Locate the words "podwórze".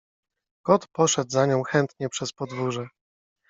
2.33-2.87